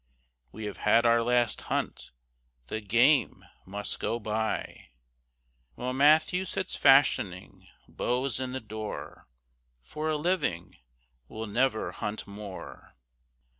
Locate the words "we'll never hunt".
11.27-12.25